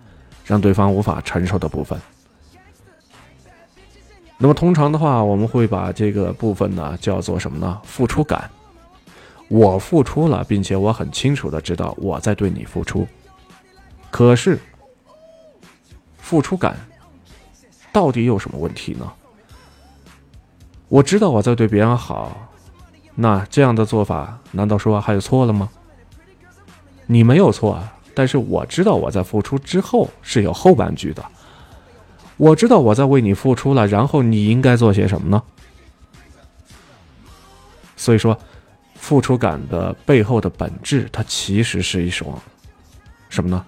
[0.45, 2.01] 让对方无法承受的部分。
[4.39, 7.81] 那么通常的话，我们会把这个部分呢叫做什么呢？
[7.83, 8.49] 付出感。
[9.51, 13.07] 我付出了，并且我很清楚的知道我在对你付出。
[14.09, 14.61] 可是，
[16.19, 16.77] 付出感
[17.93, 19.13] 到底有什么问题呢？
[20.89, 22.49] 我知道我在对别人好，
[23.17, 25.69] 那这样的做法难道说还有错了吗？
[27.07, 27.83] 你没有错，
[28.15, 31.25] 但是我知道我在付出之后是有后半句的。
[32.37, 35.43] 我知道我在为你付出了，然后你应该做些什么呢？
[37.97, 38.39] 所以说，
[39.01, 42.39] 付出感的背后的本质，它其实是一种
[43.31, 43.65] 什么呢？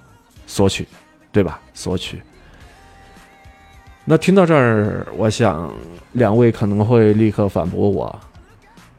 [0.46, 0.86] 索取，
[1.32, 1.58] 对吧？
[1.72, 2.22] 索取。
[4.04, 5.72] 那听到这儿，我想
[6.12, 8.20] 两位可能会立刻反驳我：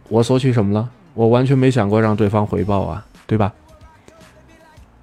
[0.09, 0.89] 我索取什么了？
[1.13, 3.53] 我完全没想过让对方回报啊，对吧？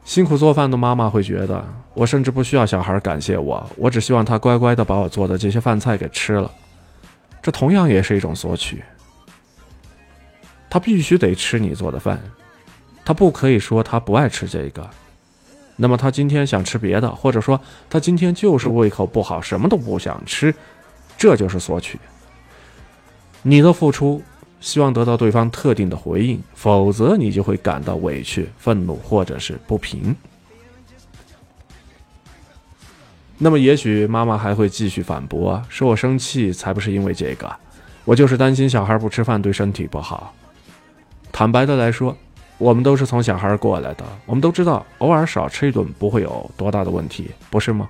[0.04, 1.64] 辛苦做饭的妈妈会觉得，
[1.94, 6.50] 我甚至不需要小孩感谢我，我只希望他乖乖的把我做的这些饭菜给吃了。
[7.40, 8.82] 这同样也是一种索取。
[10.70, 12.18] 他必须得吃你做的饭，
[13.04, 14.88] 他不可以说他不爱吃这个。
[15.76, 17.60] 那么他今天想吃别的，或者说
[17.90, 20.54] 他今天就是胃口不好，什么都不想吃，
[21.18, 21.98] 这就是索取。
[23.42, 24.22] 你的付出。
[24.62, 30.14] 希望得到对方特定的回应，否则你就会感到委屈、愤怒或者是不平。
[33.38, 37.50] 那么，也许妈妈还会继续反驳，说我生气才不是因为这个，
[38.04, 40.34] 我就是担心小孩不吃饭对身体不好。
[41.32, 42.16] 坦白的来说，
[42.58, 47.88] 我们都是从小孩过来的，我们都知道，偶尔少吃一顿不会有多大的问题，不是吗？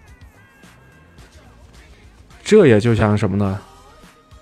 [2.45, 3.61] 这也就像什么呢？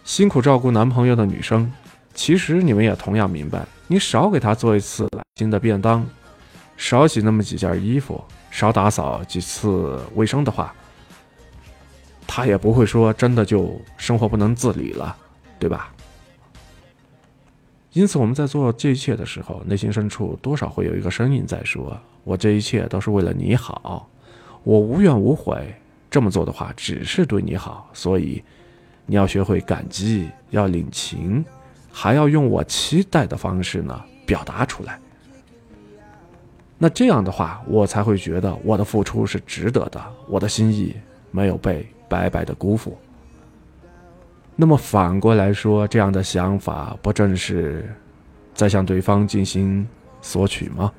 [0.05, 1.71] 辛苦照顾男朋友的女生。
[2.15, 6.05] 其实你们也同样明白，你少给他做一次新的便当，
[6.77, 10.75] 少洗那么几件衣服，少打扫几次卫生的话，
[12.27, 15.17] 他也不会说真的就生活不能自理了，
[15.61, 15.93] 对吧？
[17.93, 24.09] 因此我们在做这一切的时候，内心深处多少会有一个声音在说：“我这一切都是为了你好，
[24.63, 25.75] 我无怨无悔，
[26.11, 28.43] 这么做的话只是对你好，所以
[29.07, 31.45] 你要学会感激，要领情。”
[31.91, 35.01] 还要用我期待的方式呢表达出来，
[36.77, 40.95] 那这样的话，我才会觉得我的付出是值得的，我的心意
[41.33, 42.97] 没有被白白的辜负。
[44.61, 47.89] 那么反过来说，这样的想法不正是
[48.55, 49.87] 在向对方进行
[50.21, 50.93] 索取吗？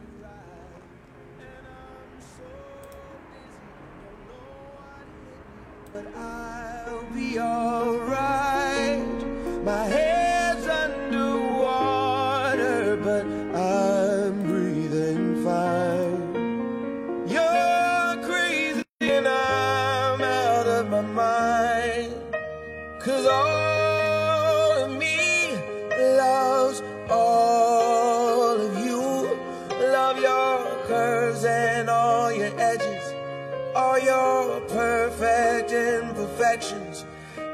[34.03, 37.05] your perfect imperfections.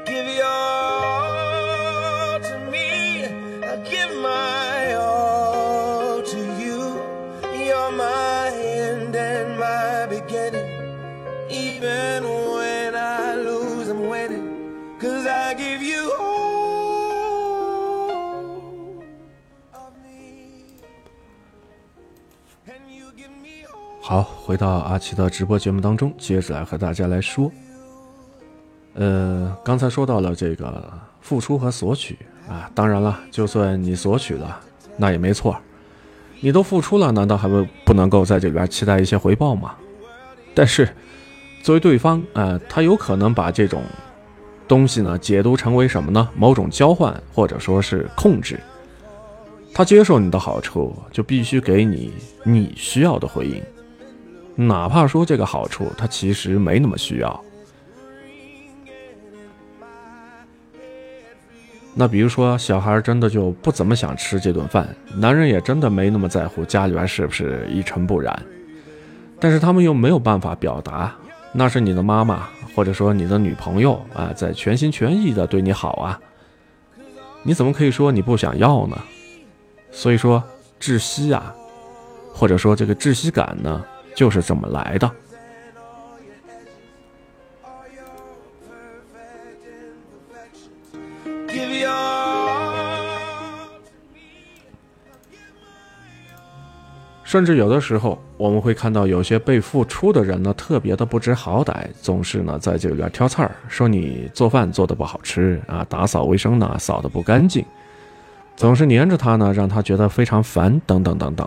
[0.04, 3.24] Give your all to me.
[3.24, 7.00] I give my all to you.
[7.64, 10.70] You're my end and my beginning.
[11.50, 12.24] Even
[24.08, 27.50] 好，回到阿奇的直播节目当中，接着来和大家来说。
[28.94, 30.88] 呃，刚才说到了这个
[31.20, 32.16] 付出和索取
[32.48, 34.60] 啊，当然了，就算你索取了，
[34.96, 35.56] 那也没错，
[36.38, 39.74] 你都付出了，难道还不不能够在这里边期待一些回报吗？
[40.54, 40.88] 但是，
[41.64, 43.82] 作为对方，呃，他有可能把这种
[44.68, 46.28] 东西呢解读成为什么呢？
[46.36, 48.60] 某种交换，或者说是控制。
[49.74, 52.12] 他接受你的好处，就必须给你
[52.44, 53.60] 你需要的回应，
[54.56, 57.44] 哪怕说这个好处他其实没那么需要。
[61.98, 68.38] 那比如说，小孩真的就不怎么想吃这顿饭，男人也真的没那么在乎家里边是不是一尘不染，
[69.40, 71.14] 但是他们又没有办法表达，
[71.52, 76.20] 那是你的妈妈或者说你的女朋友啊，在全心全意的对你好啊，
[77.42, 78.98] 你怎么可以说你不想要呢？
[79.90, 80.42] 所以说
[80.78, 81.54] 窒息啊，
[82.34, 83.82] 或者说这个窒息感呢，
[84.16, 85.08] 就是这么来的。
[97.24, 107.62] 甚至有的时候，我们会看到有些被付出的人呢，特别的不知好歹，总是呢在这里边挑刺儿，说你做饭做的不好吃啊，打扫卫生呢扫的不干净，
[108.54, 111.46] 总是黏着他呢，让他觉得非常烦，等等等等。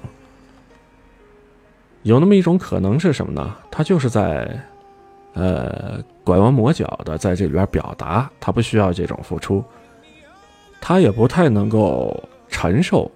[2.03, 3.55] 有那么一种可能是什么呢？
[3.69, 4.59] 他就是在，
[5.33, 9.63] 呃，拐弯抹角的在这里边表达，他不需要这种付出，
[10.79, 13.11] 他也不太能够承受。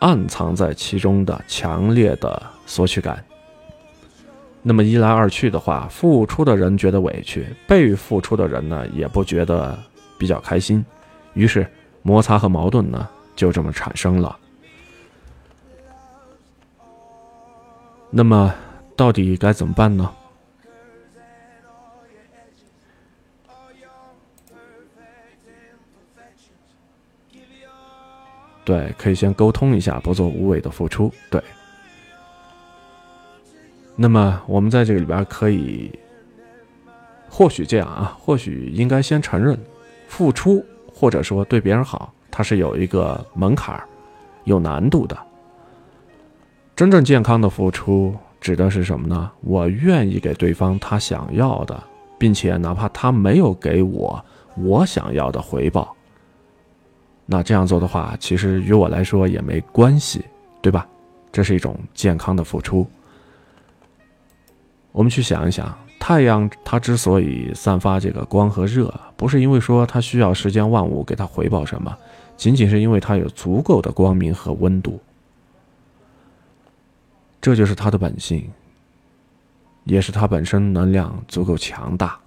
[0.00, 3.20] 暗藏在其中的强烈的索取感。
[4.62, 9.76] 那么一来二去的话，付出的人觉得委屈，被付出的人呢也不觉得
[10.16, 10.84] 比较开心，
[11.34, 11.66] 于是
[12.02, 14.38] 摩擦和矛盾呢就这么产生了。
[18.10, 18.54] 那么
[18.96, 20.12] 到底该怎么办呢？
[28.64, 31.10] 对，可以先沟通一下，不做无谓的付出。
[31.30, 31.42] 对，
[33.96, 35.90] 那么我们在这个里边可以，
[37.30, 39.58] 或许这样啊，或许应该先承认，
[40.06, 43.82] 付出或者说对别人好，它是有一个门槛
[44.44, 45.16] 有难度的。
[46.78, 49.28] 真正健康的付出指的是什么呢？
[49.40, 51.82] 我愿意给对方他想要的，
[52.16, 54.24] 并且哪怕他没有给我
[54.56, 55.92] 我想要的回报。
[57.26, 60.24] 那这样做的话，其实与我来说也没关系，
[60.62, 60.86] 对吧？
[61.32, 62.86] 这是一种健康的付出。
[64.92, 71.92] 我们去想一想，太阳它之所以散发这个光和热，不是因为说它需要世间万物给它回报什么，
[72.36, 75.00] 仅仅是因为它有足够的光明和温度，
[77.40, 78.50] 这就是他的本性，
[79.84, 82.18] 也是他本身能量足够强大。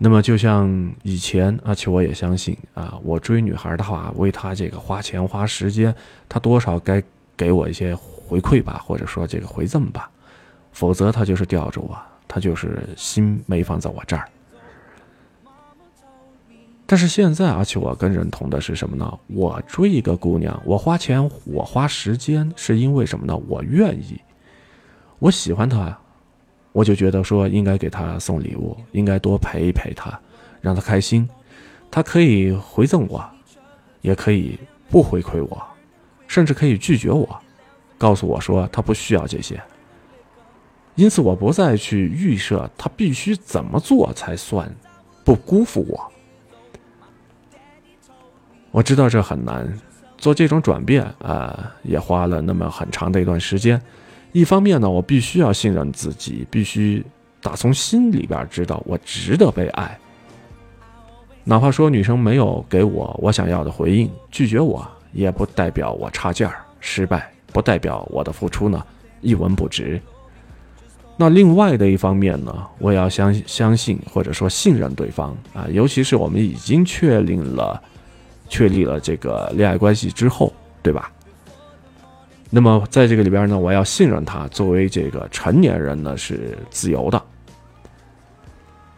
[0.00, 5.92] 那么，就像以前，而且我也相信啊，我追女孩的话，为她这个花钱花时间，
[6.28, 7.02] 她多少该
[7.36, 10.08] 给我一些回馈吧，或者说这个回赠吧，
[10.70, 11.98] 否则她就是吊着我，
[12.28, 14.28] 她就是心没放在我这儿。
[16.90, 19.18] 但是现在，而且我更认同的是什么呢？
[19.26, 23.36] 我追一个姑娘，我花钱，我花时间，是因为什么呢？
[23.46, 24.18] 我愿意，
[25.18, 25.94] 我喜欢她。
[26.72, 30.18] 我就觉得说应该给她送礼物，应该多陪一陪她，
[30.62, 31.28] 让她开心。
[31.90, 33.22] 她可以回赠我，
[34.00, 34.58] 也可以
[34.88, 35.62] 不回馈我，
[36.26, 37.38] 甚至可以拒绝我，
[37.98, 39.60] 告诉我说她不需要这些。
[40.94, 44.74] 因此，我不再去预设他必须怎么做才算
[45.22, 46.12] 不辜负我。
[48.70, 49.66] 我知道这很难
[50.16, 53.80] 做这种转变啊，也花了那么很长的一段时间。
[54.32, 57.04] 一方面呢，我必须要信任自己，必须
[57.40, 59.98] 打从心里边知道我值得被爱。
[61.44, 68.84] 哪怕说女生没有给我我想要的回应，拒绝我，也不代表我差劲儿、失败，不代表我的付出呢
[69.22, 69.98] 一文不值。
[71.16, 77.82] 那另外的一方面呢，我也要相相信或者说信任对方啊，尤其是我们已经确定了、
[78.48, 81.10] 确立了这个恋爱关系之后，对吧？
[82.50, 84.48] 那么，在这个里边呢，我要信任他。
[84.48, 87.22] 作为这个成年人呢，是自由的，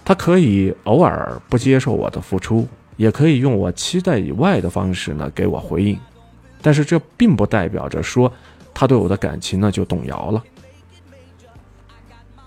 [0.05, 5.99] 他可以偶尔不接受我的付出，也可以用我期待以外的方式呢给我回应。
[6.63, 8.33] 但是这并不代表着说
[8.73, 10.45] 他对我的感情呢就动摇了。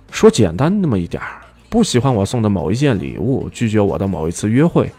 [0.09, 4.89] 说简单那么一点儿，不喜欢我送的某一件礼物，拒绝我的某一次约会，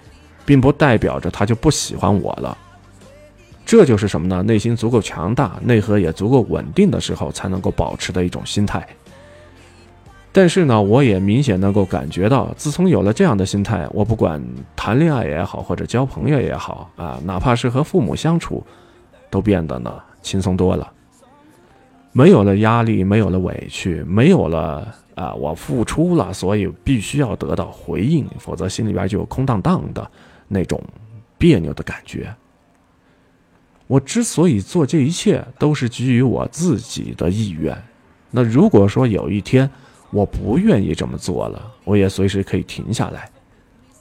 [0.44, 2.56] 并不代表着他就不喜欢我了。
[3.66, 4.42] 这就是什么呢？
[4.42, 8.86] 内心足够强大，内核也足够稳定的时候，才能够保持的一种心态。
[10.32, 14.42] 但是呢，我也明显能够感觉到，自从有了这样的心态，我不管
[14.74, 18.62] 谈恋爱也好，或者交朋友也好啊，哪怕是和父母相处，
[19.30, 20.92] 都变得呢轻松多了，
[22.12, 30.10] 没有了压力，没有了委屈，没有了啊、我付出了，所以必须要得到回应，否则心里边就空荡荡的
[30.48, 30.82] 那种
[31.38, 32.34] 别扭的感觉。
[33.86, 37.76] 我之所以做这一切，都是基于我自己的意愿。
[38.30, 39.70] 那如果说有一天
[40.10, 43.30] 我不愿意这么做了，我也随时可以停下来，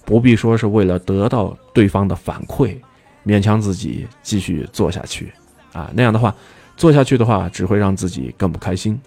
[0.05, 2.77] 不必说是为了得到对方的反馈，
[3.25, 5.33] 勉强自己继续做下去。
[5.73, 6.33] 啊，那样的话，
[6.77, 8.99] 做下去的话，只会让自己更不开心。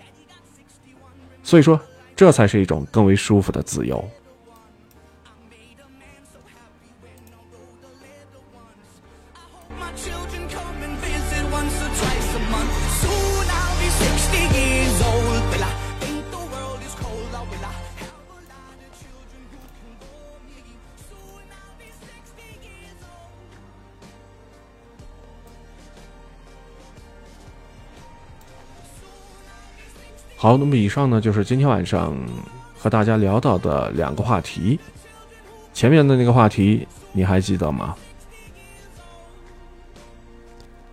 [1.43, 1.80] 所以说，
[2.14, 4.05] 这才是一种更为舒服的自由。
[30.37, 32.14] 好，那么以上呢就是今天晚上
[32.76, 34.78] 和大家聊到的两个话题。
[35.72, 37.95] 前面的那个话题你还记得吗？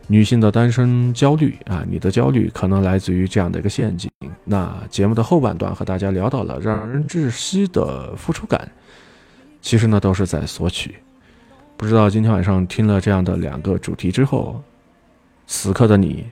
[0.07, 4.09] 女性的单身焦虑啊，你的焦虑可能来自于这样的一个陷阱。
[4.43, 8.69] 那节目的后半段和大家聊到了让人窒息的付出感，
[9.61, 10.95] 其实呢都是在索取。
[11.77, 14.61] 不知道今天晚上听了这样的两个主题之后，
[15.47, 16.25] 此刻的你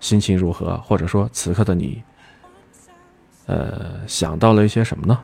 [0.00, 0.76] 心情如何？
[0.78, 2.02] 或者说此刻的你，
[3.46, 5.18] 呃，想到了一些什么呢？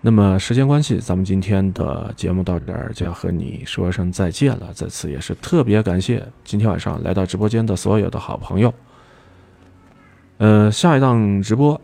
[0.00, 4.72] 那么时间关系，咱们今天的节目到这儿就要和你说声再见了。
[4.72, 8.72] 在此也是特别感谢今天晚上来到直播间的所有的好朋友。
[10.38, 11.78] 呃，下一档直播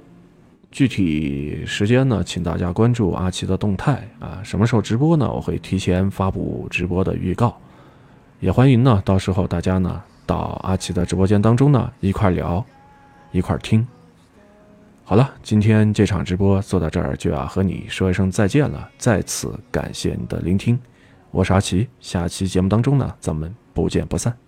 [0.70, 4.40] 具体时间呢，请大家关注阿奇的动态啊。
[4.44, 5.28] 什么时候直播呢？
[5.28, 7.60] 我会提前发布直播的预告。
[8.44, 12.62] 也欢迎呢，到时候大家呢到阿奇的直播间当中呢一块聊，
[13.32, 13.86] 一块听。
[15.02, 20.78] 好了，今天这场直播做到这儿就要和你说一声再见了，再次感谢你的聆听，
[21.30, 24.43] 我是阿奇，下期节目当中呢咱们不见不散。